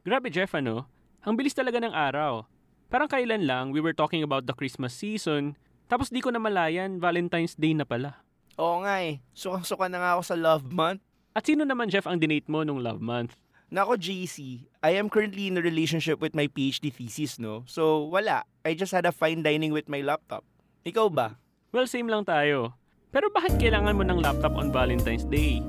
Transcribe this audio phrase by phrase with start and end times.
[0.00, 0.88] Grabe Jeff, ano?
[1.28, 2.48] Ang bilis talaga ng araw.
[2.88, 5.60] Parang kailan lang we were talking about the Christmas season,
[5.92, 8.24] tapos di ko na malayan, Valentine's Day na pala.
[8.56, 9.20] Oo nga eh.
[9.36, 11.04] Sukang-suka na nga ako sa love month.
[11.36, 13.36] At sino naman Jeff ang dinate mo nung love month?
[13.70, 17.62] Nako, JC, I am currently in a relationship with my PhD thesis, no?
[17.68, 18.42] So, wala.
[18.64, 20.42] I just had a fine dining with my laptop.
[20.82, 21.38] Ikaw ba?
[21.70, 22.74] Well, same lang tayo.
[23.14, 25.62] Pero bakit kailangan mo ng laptop on Valentine's Day?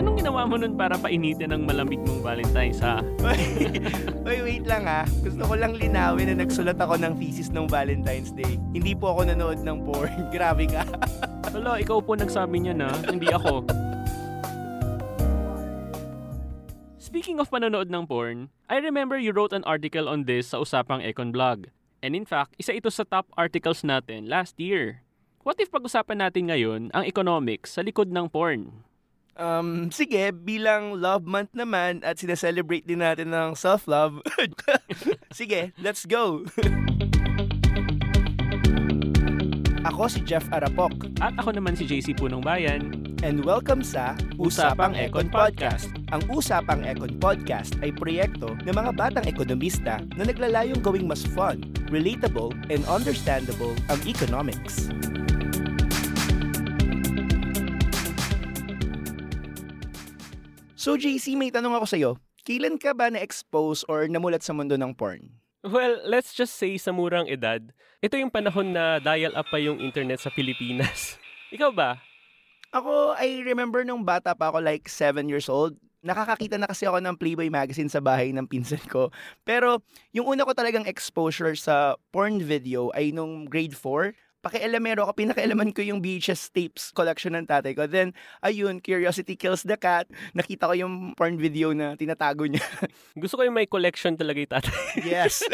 [0.00, 3.04] Anong ginawa mo nun para painitin ang malamig mong Valentine's, ha?
[4.24, 5.04] Oy, wait lang ha.
[5.20, 8.56] Gusto ko lang linawin na nagsulat ako ng thesis ng Valentine's Day.
[8.72, 10.08] Hindi po ako nanood ng porn.
[10.32, 10.88] Grabe ka.
[11.52, 13.68] Wala, ikaw po nagsabi niya na, hindi ako.
[16.96, 21.04] Speaking of panonood ng porn, I remember you wrote an article on this sa usapang
[21.04, 21.68] Econ Blog.
[22.00, 25.04] And in fact, isa ito sa top articles natin last year.
[25.44, 28.88] What if pag-usapan natin ngayon ang economics sa likod ng porn?
[29.38, 34.22] Um, sige, bilang love month naman at sineselebrate din natin ng self-love.
[35.38, 36.42] sige, let's go!
[39.80, 40.92] Ako si Jeff Arapok.
[41.24, 42.92] At ako naman si JC Punong Bayan.
[43.24, 45.88] And welcome sa Usapang Econ Podcast.
[46.12, 51.64] Ang Usapang Econ Podcast ay proyekto ng mga batang ekonomista na naglalayong gawing mas fun,
[51.88, 54.92] relatable, and understandable ang economics.
[60.80, 62.10] So JC, may tanong ako sa'yo.
[62.40, 65.28] Kailan ka ba na-expose or namulat sa mundo ng porn?
[65.60, 67.60] Well, let's just say sa murang edad,
[68.00, 71.20] ito yung panahon na dial-up pa yung internet sa Pilipinas.
[71.54, 72.00] Ikaw ba?
[72.72, 76.96] Ako, I remember nung bata pa ako, like 7 years old, nakakakita na kasi ako
[76.96, 79.12] ng Playboy magazine sa bahay ng pinsan ko.
[79.44, 79.84] Pero
[80.16, 85.70] yung una ko talagang exposure sa porn video ay nung grade 4 pakialamero ako, pinakailaman
[85.72, 87.84] ko yung VHS tapes collection ng tatay ko.
[87.86, 90.08] Then, ayun, Curiosity Kills the Cat.
[90.32, 92.64] Nakita ko yung porn video na tinatago niya.
[93.22, 94.76] Gusto ko yung may collection talaga yung tatay.
[95.04, 95.44] yes.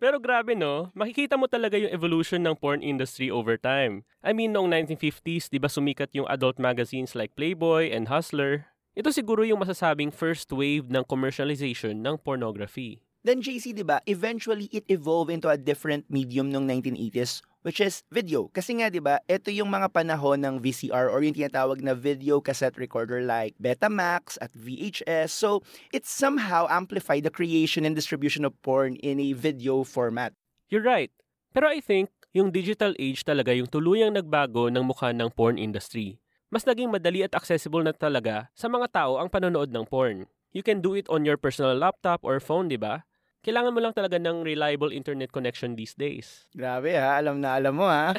[0.00, 4.08] Pero grabe no, makikita mo talaga yung evolution ng porn industry over time.
[4.24, 8.64] I mean, noong 1950s, di ba sumikat yung adult magazines like Playboy and Hustler?
[8.96, 13.04] Ito siguro yung masasabing first wave ng commercialization ng pornography.
[13.20, 18.00] Then JC, di ba, eventually it evolved into a different medium nung 1980s, which is
[18.08, 18.48] video.
[18.48, 22.40] Kasi nga, di ba, ito yung mga panahon ng VCR or yung tinatawag na video
[22.40, 25.36] cassette recorder like Betamax at VHS.
[25.36, 25.60] So,
[25.92, 30.32] it somehow amplified the creation and distribution of porn in a video format.
[30.72, 31.12] You're right.
[31.52, 36.16] Pero I think, yung digital age talaga yung tuluyang nagbago ng mukha ng porn industry.
[36.48, 40.24] Mas naging madali at accessible na talaga sa mga tao ang panonood ng porn.
[40.56, 43.04] You can do it on your personal laptop or phone, di ba?
[43.40, 46.44] Kailangan mo lang talaga ng reliable internet connection these days.
[46.52, 48.12] Grabe ha, alam na alam mo ha.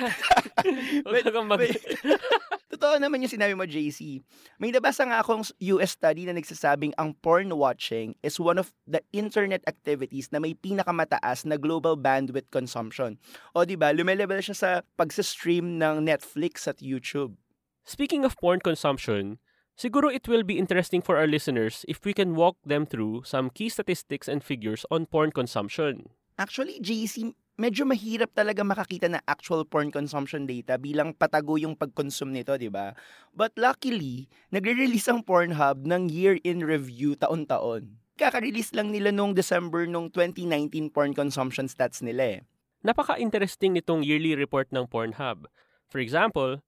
[1.31, 1.63] Kang mag-
[2.71, 4.25] Totoo naman yung sinabi mo, JC.
[4.57, 5.45] May nabasa nga akong
[5.77, 10.57] US study na nagsasabing ang porn watching is one of the internet activities na may
[10.57, 13.21] pinakamataas na global bandwidth consumption.
[13.53, 17.37] O di ba, lumelevel siya sa pagsa-stream ng Netflix at YouTube.
[17.85, 19.37] Speaking of porn consumption,
[19.81, 23.49] Siguro it will be interesting for our listeners if we can walk them through some
[23.49, 26.13] key statistics and figures on porn consumption.
[26.37, 32.29] Actually, JC, medyo mahirap talaga makakita na actual porn consumption data bilang patago yung pag-consume
[32.29, 32.93] nito, di ba?
[33.33, 37.97] But luckily, nagre-release ang Pornhub ng year-in review taon-taon.
[38.21, 42.39] Kaka-release lang nila nung December nung 2019 porn consumption stats nila eh.
[42.85, 45.49] Napaka-interesting nitong yearly report ng Pornhub.
[45.89, 46.61] For example,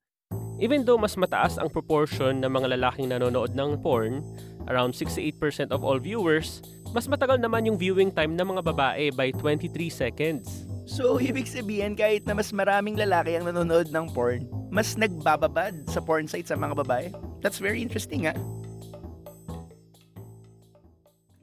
[0.62, 4.24] Even though mas mataas ang proportion ng mga lalaking nanonood ng porn,
[4.72, 6.64] around 68% of all viewers,
[6.94, 10.70] mas matagal naman yung viewing time ng mga babae by 23 seconds.
[10.84, 16.04] So, ibig sabihin kahit na mas maraming lalaki ang nanonood ng porn, mas nagbababad sa
[16.04, 17.08] porn site sa mga babae?
[17.42, 18.36] That's very interesting, ha?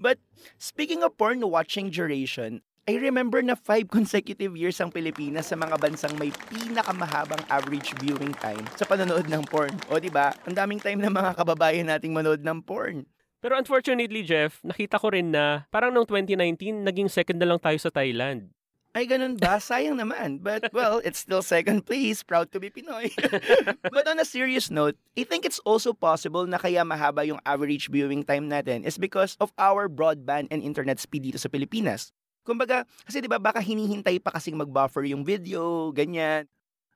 [0.01, 0.17] But,
[0.57, 5.79] speaking of porn watching duration, I remember na 5 consecutive years ang Pilipinas sa mga
[5.79, 9.71] bansang may pinakamahabang average viewing time sa panonood ng porn.
[9.95, 10.35] O di ba?
[10.51, 13.07] Ang daming time ng mga kababayan nating manood ng porn.
[13.39, 17.79] Pero unfortunately, Jeff, nakita ko rin na parang noong 2019, naging second na lang tayo
[17.79, 18.51] sa Thailand.
[18.91, 19.63] Ay, ganun ba?
[19.63, 20.43] Sayang naman.
[20.43, 22.27] But, well, it's still second place.
[22.27, 23.15] Proud to be Pinoy.
[23.95, 27.87] But on a serious note, I think it's also possible na kaya mahaba yung average
[27.87, 32.11] viewing time natin is because of our broadband and internet speed dito sa Pilipinas.
[32.43, 36.49] Kumbaga, kasi 'di ba baka hinihintay pa kasing mag-buffer yung video, ganyan.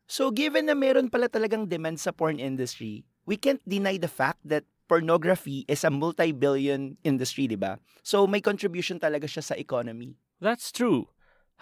[0.04, 4.40] So given na meron pala talagang demand sa porn industry, we can't deny the fact
[4.44, 7.80] that pornography is a multi-billion industry, 'di ba?
[8.04, 10.16] So may contribution talaga siya sa economy.
[10.40, 11.08] That's true.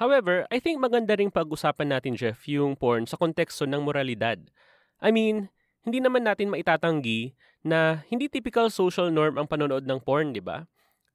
[0.00, 4.40] However, I think maganda ring pag-usapan natin, Jeff, yung porn sa konteksto ng moralidad.
[5.04, 5.52] I mean,
[5.84, 10.66] hindi naman natin maitatanggi na hindi typical social norm ang panonood ng porn, di ba?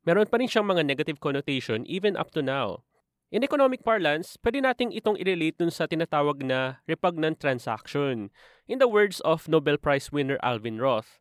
[0.08, 2.88] Meron pa rin siyang mga negative connotation even up to now.
[3.28, 8.32] In economic parlance, pwede nating itong i-relate dun sa tinatawag na repugnant transaction.
[8.72, 11.20] In the words of Nobel Prize winner Alvin Roth,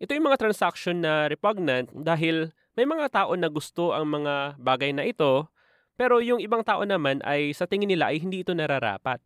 [0.00, 4.96] ito yung mga transaction na repugnant dahil may mga tao na gusto ang mga bagay
[4.96, 5.52] na ito
[5.94, 9.20] pero yung ibang tao naman ay sa tingin nila ay hindi ito nararapat.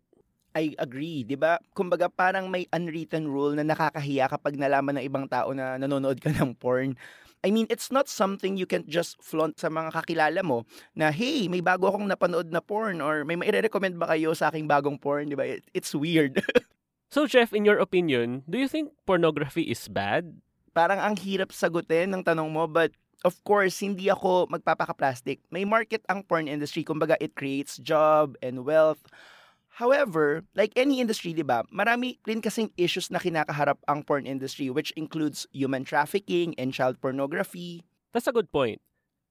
[0.58, 1.56] I agree, 'di ba?
[1.70, 6.34] Kumbaga parang may unwritten rule na nakakahiya kapag nalaman ng ibang tao na nanonood ka
[6.34, 6.98] ng porn.
[7.46, 10.66] I mean, it's not something you can just flaunt sa mga kakilala mo
[10.98, 14.66] na, hey, may bago akong napanood na porn or may maire-recommend ba kayo sa aking
[14.66, 15.46] bagong porn, di ba?
[15.70, 16.42] It's weird.
[17.14, 20.34] so, Jeff, in your opinion, do you think pornography is bad?
[20.74, 22.90] Parang ang hirap sagutin ng tanong mo, but
[23.22, 25.38] of course, hindi ako magpapaka-plastic.
[25.54, 26.82] May market ang porn industry.
[26.82, 29.02] Kumbaga, it creates job and wealth.
[29.78, 34.66] However, like any industry, di ba, marami rin kasing issues na kinakaharap ang porn industry
[34.74, 37.86] which includes human trafficking and child pornography.
[38.10, 38.82] That's a good point.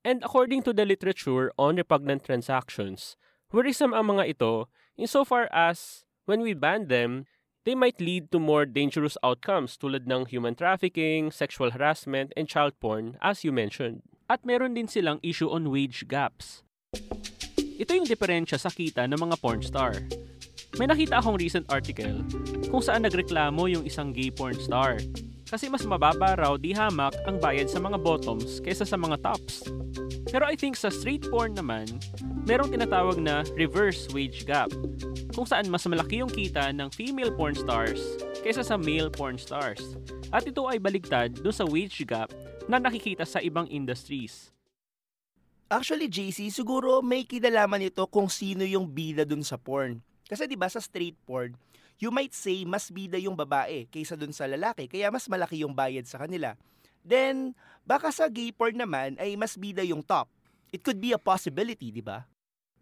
[0.07, 3.19] And according to the literature on repugnant transactions,
[3.51, 7.27] worrisome ang mga ito insofar as when we ban them,
[7.67, 12.71] they might lead to more dangerous outcomes tulad ng human trafficking, sexual harassment, and child
[12.79, 13.99] porn as you mentioned.
[14.31, 16.63] At meron din silang issue on wage gaps.
[17.75, 19.91] Ito yung diferensya sa kita ng mga porn star.
[20.77, 22.21] May nakita akong recent article
[22.69, 25.01] kung saan nagreklamo yung isang gay porn star
[25.49, 29.65] kasi mas mababa raw di hamak ang bayad sa mga bottoms kaysa sa mga tops.
[30.29, 31.87] Pero I think sa straight porn naman,
[32.45, 34.69] merong tinatawag na reverse wage gap,
[35.33, 39.81] kung saan mas malaki yung kita ng female porn stars kaysa sa male porn stars.
[40.29, 42.29] At ito ay baligtad do sa wage gap
[42.67, 44.51] na nakikita sa ibang industries.
[45.71, 50.03] Actually, JC, siguro may kinalaman ito kung sino yung bida dun sa porn.
[50.27, 51.55] Kasi 'di ba sa straight porn,
[51.97, 55.73] you might say mas bida yung babae kaysa dun sa lalaki, kaya mas malaki yung
[55.73, 56.53] bayad sa kanila.
[57.07, 57.55] Then,
[57.87, 60.27] baka sa gay porn naman ay mas bida yung top.
[60.75, 62.27] It could be a possibility, di ba?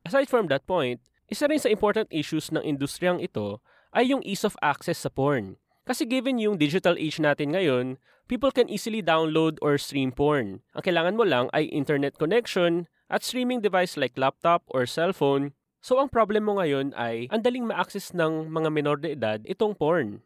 [0.01, 0.97] Aside from that point,
[1.29, 3.61] isa rin sa important issues ng industriyang ito
[3.93, 5.57] ay yung ease of access sa porn.
[5.85, 10.65] Kasi given yung digital age natin ngayon, people can easily download or stream porn.
[10.73, 15.53] Ang kailangan mo lang ay internet connection at streaming device like laptop or cellphone.
[15.85, 20.17] So ang problem mo ngayon ay andaling ma-access ng mga menor de edad itong porn.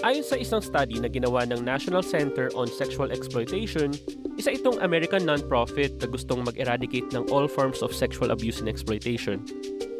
[0.00, 3.92] Ayon sa isang study na ginawa ng National Center on Sexual Exploitation,
[4.40, 9.44] isa itong American non-profit na gustong mag-eradicate ng all forms of sexual abuse and exploitation.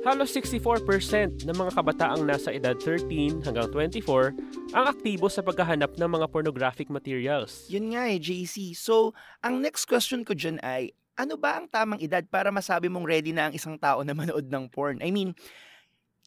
[0.01, 4.33] Halos 64% ng mga kabataang nasa edad 13 hanggang 24
[4.73, 7.69] ang aktibo sa paghahanap ng mga pornographic materials.
[7.69, 8.73] Yun nga eh, JC.
[8.73, 9.13] So,
[9.45, 13.33] ang next question ko dyan ay, ano ba ang tamang edad para masabi mong ready
[13.33, 15.01] na ang isang tao na manood ng porn?
[15.01, 15.33] I mean,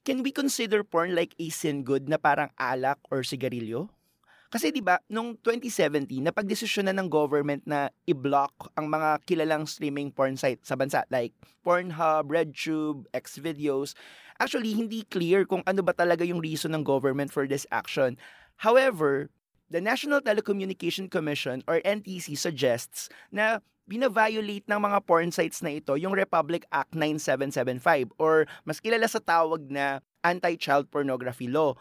[0.04, 3.88] can we consider porn like a sin good na parang alak or sigarilyo?
[4.50, 10.10] Kasi 'di ba, nung 2017, napagdesisyon na ng government na i-block ang mga kilalang streaming
[10.10, 13.94] porn site sa bansa like Pornhub, RedTube, Xvideos.
[14.42, 18.18] Actually, hindi clear kung ano ba talaga yung reason ng government for this action.
[18.66, 19.30] However,
[19.70, 25.98] the National Telecommunication Commission or NTC suggests na bina-violate ng mga porn sites na ito
[25.98, 31.74] yung Republic Act 9775 or mas kilala sa tawag na Anti-Child Pornography Law.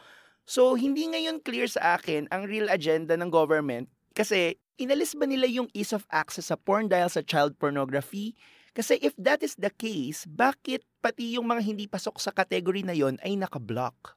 [0.49, 5.45] So, hindi ngayon clear sa akin ang real agenda ng government kasi inalis ba nila
[5.45, 8.33] yung ease of access sa porn dahil sa child pornography?
[8.73, 12.97] Kasi if that is the case, bakit pati yung mga hindi pasok sa category na
[12.97, 14.17] yon ay nakablock?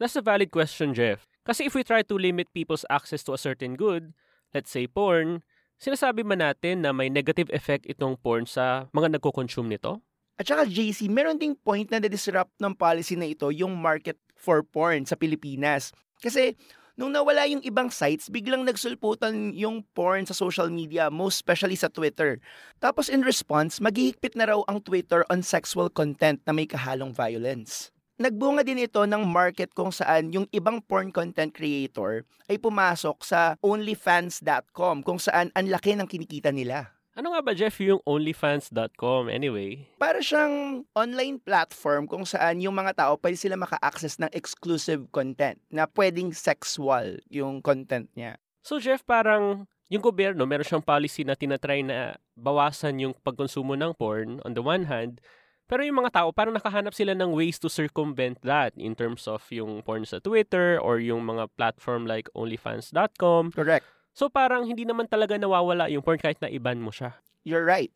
[0.00, 1.28] That's a valid question, Jeff.
[1.42, 4.14] Kasi if we try to limit people's access to a certain good,
[4.54, 5.42] let's say porn,
[5.76, 10.00] sinasabi man natin na may negative effect itong porn sa mga nagko-consume nito?
[10.36, 14.60] At saka JC, meron ding point na na-disrupt ng policy na ito yung market for
[14.60, 15.96] porn sa Pilipinas.
[16.20, 16.52] Kasi
[17.00, 21.88] nung nawala yung ibang sites, biglang nagsulputan yung porn sa social media, most especially sa
[21.88, 22.36] Twitter.
[22.84, 27.95] Tapos in response, maghihigpit na raw ang Twitter on sexual content na may kahalong violence.
[28.16, 33.60] Nagbunga din ito ng market kung saan yung ibang porn content creator ay pumasok sa
[33.60, 36.96] onlyfans.com kung saan ang laki ng kinikita nila.
[37.12, 39.84] Ano nga ba, Jeff, yung OnlyFans.com anyway?
[40.00, 45.60] Para siyang online platform kung saan yung mga tao pwede sila maka-access ng exclusive content
[45.68, 48.40] na pwedeng sexual yung content niya.
[48.64, 53.92] So, Jeff, parang yung gobyerno, meron siyang policy na tinatry na bawasan yung pagkonsumo ng
[53.92, 55.20] porn on the one hand,
[55.66, 59.42] pero yung mga tao, parang nakahanap sila ng ways to circumvent that in terms of
[59.50, 63.50] yung porn sa Twitter or yung mga platform like OnlyFans.com.
[63.50, 63.82] Correct.
[64.14, 67.18] So parang hindi naman talaga nawawala yung porn kahit na iban mo siya.
[67.42, 67.90] You're right.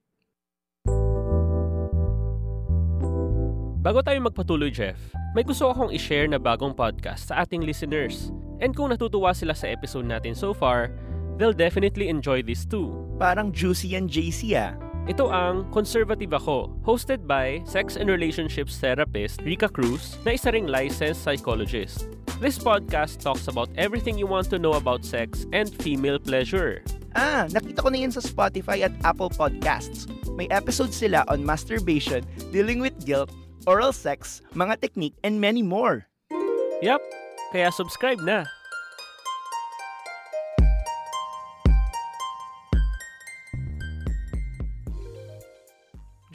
[3.81, 4.99] Bago tayo magpatuloy, Jeff,
[5.33, 8.35] may gusto akong i-share na bagong podcast sa ating listeners.
[8.61, 10.93] And kung natutuwa sila sa episode natin so far,
[11.39, 12.93] they'll definitely enjoy this too.
[13.17, 14.77] Parang juicy and JC ah.
[15.11, 20.71] Ito ang Conservative Ako, hosted by sex and relationships therapist Rika Cruz na isa ring
[20.71, 22.07] licensed psychologist.
[22.38, 26.87] This podcast talks about everything you want to know about sex and female pleasure.
[27.19, 30.07] Ah, nakita ko na yan sa Spotify at Apple Podcasts.
[30.38, 32.23] May episodes sila on masturbation,
[32.55, 33.35] dealing with guilt,
[33.67, 36.07] oral sex, mga technique, and many more.
[36.87, 37.02] Yup,
[37.50, 38.47] kaya subscribe na.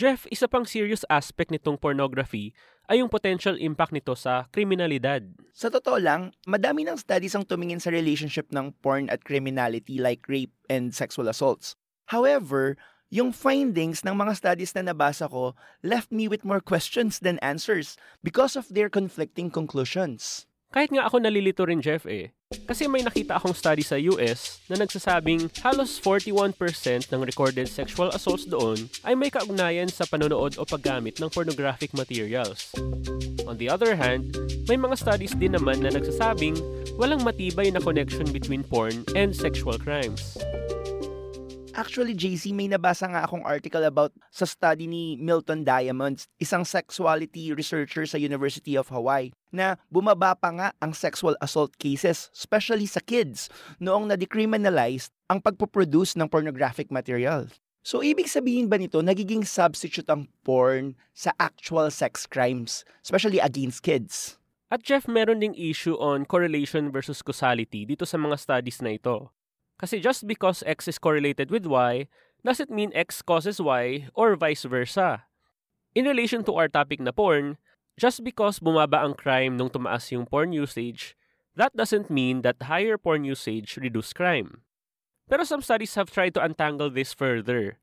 [0.05, 2.53] Jeff, isa pang serious aspect nitong pornography
[2.85, 5.25] ay yung potential impact nito sa kriminalidad.
[5.49, 10.21] Sa totoo lang, madami ng studies ang tumingin sa relationship ng porn at criminality like
[10.29, 11.73] rape and sexual assaults.
[12.13, 12.77] However,
[13.09, 17.97] yung findings ng mga studies na nabasa ko left me with more questions than answers
[18.21, 20.45] because of their conflicting conclusions.
[20.69, 22.29] Kahit nga ako nalilito rin, Jeff eh.
[22.63, 26.55] Kasi may nakita akong study sa US na nagsasabing halos 41%
[27.11, 32.71] ng recorded sexual assaults doon ay may kaugnayan sa panonood o paggamit ng pornographic materials.
[33.45, 34.33] On the other hand,
[34.65, 36.57] may mga studies din naman na nagsasabing
[36.95, 40.39] walang matibay na connection between porn and sexual crimes.
[41.75, 47.51] Actually, JC, may nabasa nga akong article about sa study ni Milton Diamonds, isang sexuality
[47.51, 53.03] researcher sa University of Hawaii, na bumaba pa nga ang sexual assault cases, especially sa
[53.03, 53.51] kids,
[53.83, 57.51] noong na-decriminalized ang pagpoproduce ng pornographic material.
[57.83, 63.83] So, ibig sabihin ba nito, nagiging substitute ang porn sa actual sex crimes, especially against
[63.83, 64.39] kids?
[64.71, 69.27] At Jeff, meron ding issue on correlation versus causality dito sa mga studies na ito.
[69.75, 72.07] Kasi just because X is correlated with Y,
[72.45, 75.25] doesn't mean X causes Y or vice versa.
[75.95, 77.57] In relation to our topic na porn,
[77.99, 81.15] just because bumaba ang crime nung tumaas yung porn usage,
[81.55, 84.61] that doesn't mean that higher porn usage reduce crime.
[85.25, 87.79] Pero some studies have tried to untangle this further.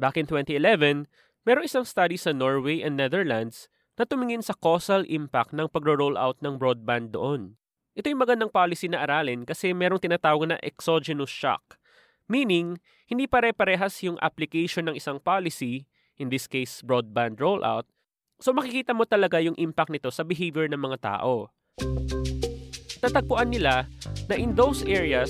[0.00, 1.06] Back in 2011,
[1.46, 6.40] meron isang study sa Norway and Netherlands na tumingin sa causal impact ng pagro-roll out
[6.42, 7.54] ng broadband doon.
[7.92, 11.76] Ito yung magandang policy na aralin kasi merong tinatawag na exogenous shock.
[12.24, 15.84] Meaning, hindi pare-parehas yung application ng isang policy,
[16.16, 17.84] in this case broadband rollout,
[18.40, 21.52] so makikita mo talaga yung impact nito sa behavior ng mga tao.
[23.04, 23.84] Tatagpuan nila
[24.24, 25.28] na in those areas,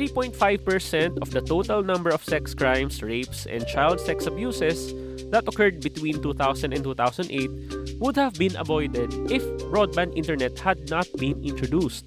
[0.00, 4.96] 3.5% of the total number of sex crimes, rapes, and child sex abuses
[5.28, 11.06] that occurred between 2000 and 2008 would have been avoided if broadband internet had not
[11.18, 12.06] been introduced.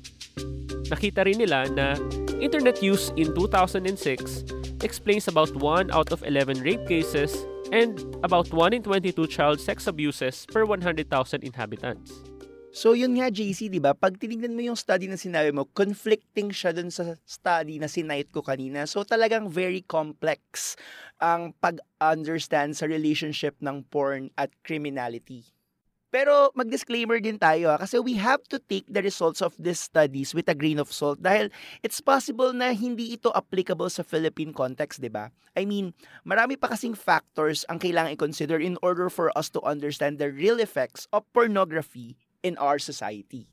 [0.92, 1.96] Nakita rin nila na
[2.44, 4.44] internet use in 2006
[4.84, 9.88] explains about 1 out of 11 rape cases and about 1 in 22 child sex
[9.88, 11.08] abuses per 100,000
[11.44, 12.12] inhabitants.
[12.72, 13.92] So yun nga JC, 'di ba?
[13.92, 18.32] Pag tinignan mo yung study na sinabi mo, conflicting siya dun sa study na sinite
[18.32, 18.88] ko kanina.
[18.88, 20.80] So talagang very complex
[21.20, 25.52] ang pag-understand sa relationship ng porn at criminality.
[26.12, 30.36] Pero mag-disclaimer din tayo ha, kasi we have to take the results of these studies
[30.36, 31.48] with a grain of salt dahil
[31.88, 35.32] it's possible na hindi ito applicable sa Philippine context, 'di ba?
[35.56, 35.96] I mean,
[36.28, 40.60] marami pa kasing factors ang kailangan i-consider in order for us to understand the real
[40.60, 43.48] effects of pornography in our society.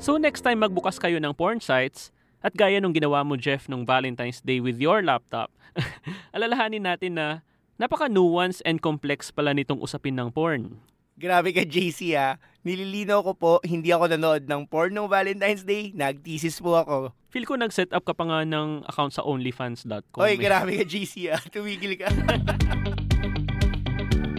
[0.00, 2.12] So next time magbukas kayo ng porn sites,
[2.44, 5.48] at gaya nung ginawa mo Jeff nung Valentine's Day with your laptop,
[6.36, 7.40] alalahanin natin na
[7.80, 10.76] napaka-nuance and complex pala nitong usapin ng porn.
[11.16, 12.36] Grabe ka JC ha.
[12.66, 15.96] Nililinaw ko po, hindi ako nanood ng porn nung Valentine's Day.
[15.96, 17.16] Nag-thesis po ako.
[17.32, 20.20] Feel ko nag-set up ka pa nga ng account sa onlyfans.com.
[20.20, 20.38] Oy, eh.
[20.38, 21.40] grabe ka JC ha.
[21.54, 22.12] Tumigil ka.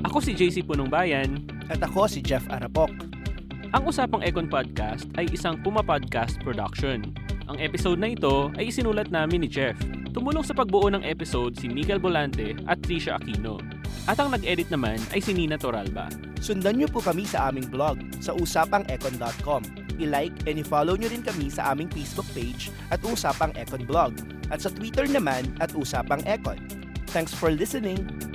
[0.05, 1.43] Ako si JC Punong Bayan.
[1.67, 2.93] At ako si Jeff Arapok.
[3.75, 7.24] Ang Usapang Econ Podcast ay isang Puma Podcast production.
[7.45, 9.77] Ang episode na ito ay isinulat namin ni Jeff.
[10.15, 13.61] Tumulong sa pagbuo ng episode si Miguel Bolante at Trisha Aquino.
[14.09, 16.09] At ang nag-edit naman ay si Nina Toralba.
[16.41, 21.47] Sundan niyo po kami sa aming blog sa usapangecon.com i-like and i-follow nyo rin kami
[21.47, 24.15] sa aming Facebook page at Usapang Econ Blog
[24.51, 26.59] at sa Twitter naman at Usapang Econ.
[27.11, 28.34] Thanks for listening!